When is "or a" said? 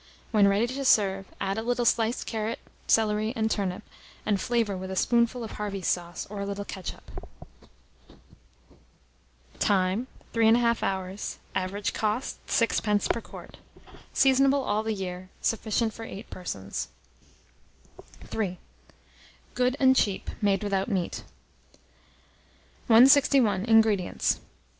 6.27-6.45